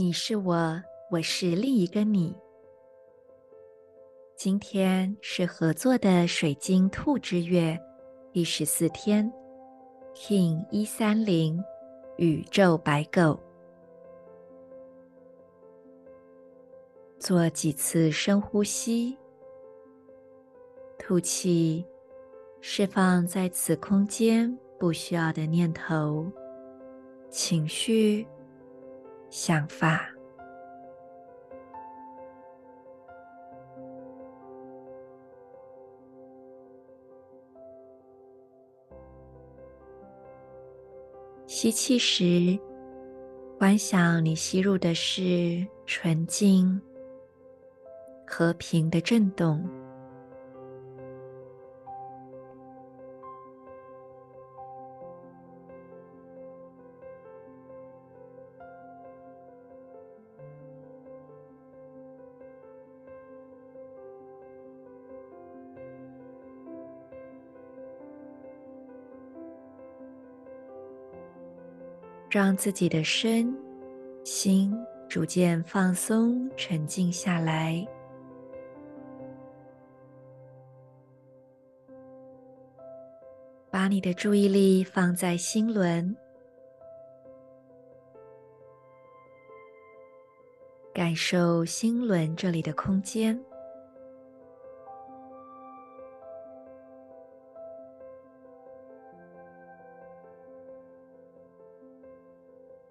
[0.00, 0.80] 你是我，
[1.10, 2.32] 我是另一个你。
[4.36, 7.76] 今天是合作的水晶兔之月
[8.32, 9.28] 第十四天
[10.14, 11.60] ，King 一三零。
[12.16, 13.36] 宇宙白狗，
[17.18, 19.18] 做几次深呼吸，
[20.96, 21.84] 吐气，
[22.60, 26.24] 释放在此空间不需要的念头、
[27.30, 28.24] 情绪、
[29.30, 30.08] 想法。
[41.46, 42.58] 吸气时，
[43.58, 46.80] 观想你吸入的是纯净、
[48.26, 49.68] 和平的震动。
[72.30, 73.56] 让自己的身
[74.22, 74.74] 心
[75.08, 77.86] 逐渐放松、沉静下来，
[83.70, 86.14] 把你的注意力放在心轮，
[90.92, 93.42] 感受心轮这里的空间。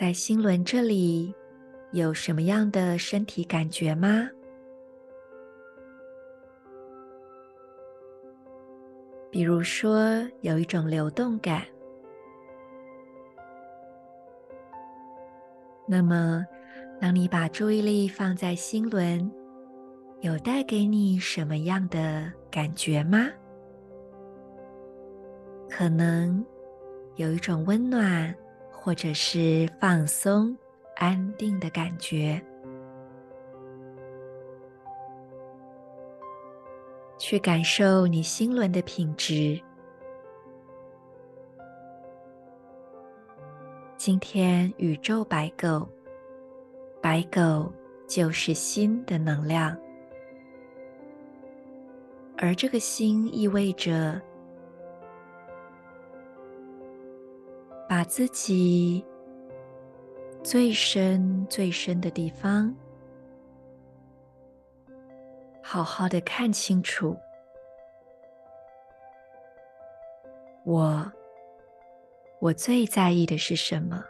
[0.00, 1.34] 在心轮这里
[1.92, 4.26] 有什么样的身体感觉吗？
[9.30, 11.64] 比如说，有一种流动感。
[15.86, 16.46] 那么，
[16.98, 19.30] 当你把注意力放在心轮，
[20.22, 23.28] 有带给你什么样的感觉吗？
[25.68, 26.42] 可能
[27.16, 28.34] 有一种温暖。
[28.82, 30.56] 或者是放松、
[30.96, 32.42] 安定的感觉，
[37.18, 39.60] 去感受你心轮的品质。
[43.98, 45.86] 今天宇宙白狗，
[47.02, 47.70] 白狗
[48.08, 49.76] 就是心的能量，
[52.38, 54.18] 而这个心意味着。
[57.90, 59.04] 把自己
[60.44, 62.72] 最深、最深的地方，
[65.60, 67.16] 好好的看清楚。
[70.62, 71.04] 我，
[72.38, 74.04] 我最在意的是什么？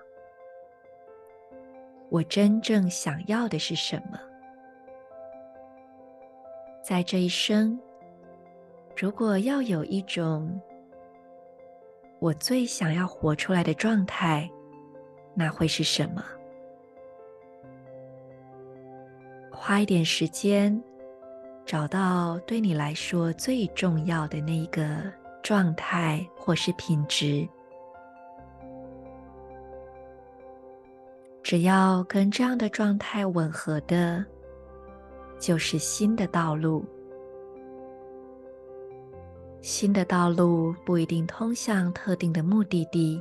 [2.10, 4.20] 我真正想要的是什么？
[6.82, 7.80] 在这一生，
[8.94, 10.60] 如果要有一种。
[12.20, 14.48] 我最想要活出来的状态，
[15.34, 16.22] 那会是什么？
[19.50, 20.78] 花一点时间，
[21.64, 25.10] 找到对你来说最重要的那一个
[25.42, 27.48] 状态或是品质。
[31.42, 34.22] 只要跟这样的状态吻合的，
[35.38, 36.84] 就是新的道路。
[39.62, 43.20] 新的道路不一定通向特定的目的地，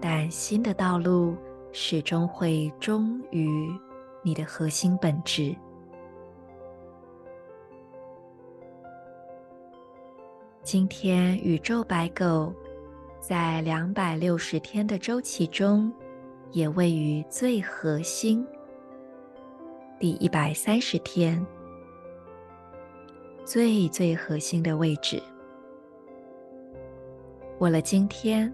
[0.00, 1.36] 但新的道路
[1.72, 3.72] 始终会忠于
[4.22, 5.54] 你的核心本质。
[10.64, 12.52] 今天宇宙白狗
[13.20, 15.92] 在两百六十天的周期中，
[16.50, 18.44] 也位于最核心，
[20.00, 21.46] 第一百三十天。
[23.48, 25.22] 最最核心的位置。
[27.58, 28.52] 过了今天，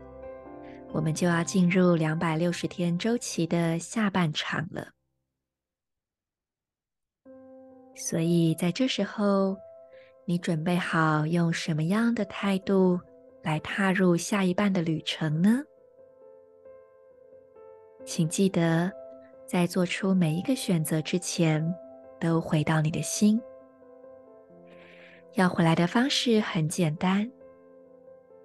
[0.92, 4.86] 我们就要进入两百六十天周期的下半场了。
[7.96, 9.56] 所以在这时候，
[10.26, 12.96] 你准备好用什么样的态度
[13.42, 15.60] 来踏入下一半的旅程呢？
[18.04, 18.92] 请记得，
[19.44, 21.68] 在做出每一个选择之前，
[22.20, 23.42] 都回到你的心。
[25.34, 27.30] 要回来的方式很简单，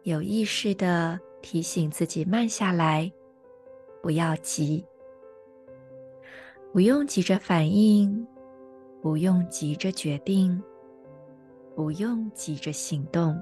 [0.03, 3.11] 有意识的提醒自己慢下来，
[4.01, 4.85] 不要急，
[6.73, 8.27] 不用急着反应，
[9.01, 10.61] 不用急着决定。
[11.75, 13.41] 不用急着行动，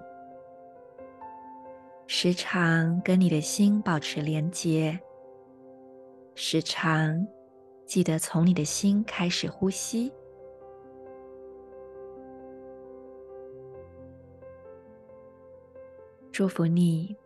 [2.06, 5.00] 时常跟你的心保持连结，
[6.36, 7.26] 时常
[7.88, 10.14] 记得从你的心开始呼吸。
[16.38, 17.18] 祝福你，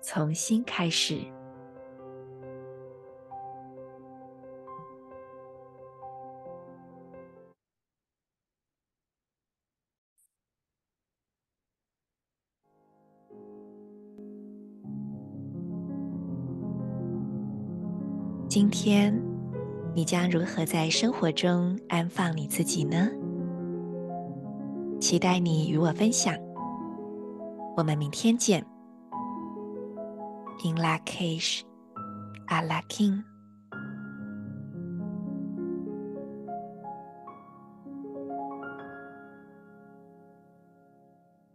[0.00, 1.20] 从心开始。
[18.48, 19.16] 今天，
[19.94, 23.08] 你将如何在生活中安放你自己呢？
[25.00, 26.43] 期待你与我分享。
[27.76, 28.64] 我们明天见。
[30.64, 31.62] In Lak'ech,
[32.46, 33.33] Ala K'in